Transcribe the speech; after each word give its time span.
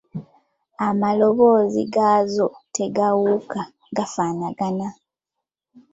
"Amaloboozi 0.87 1.83
gaazo 1.95 2.47
tegaawuka, 2.75 3.61
gafaanagana." 3.95 4.87